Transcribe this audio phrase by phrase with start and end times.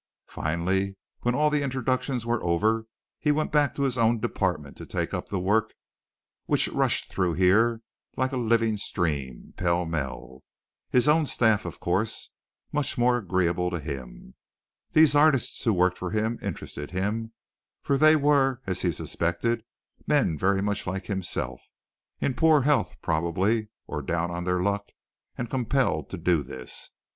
[0.25, 2.87] Finally when all the introductions were over
[3.19, 5.75] he went back to his own department, to take up the work
[6.47, 7.81] which rushed through here
[8.17, 10.41] like a living stream, pellmell.
[10.89, 12.31] His own staff was, of course,
[12.71, 14.33] much more agreeable to him.
[14.91, 17.33] These artists who worked for him interested him,
[17.83, 19.63] for they were as he suspected
[20.07, 21.61] men very much like himself,
[22.19, 24.89] in poor health probably, or down on their luck
[25.37, 26.89] and compelled to do this.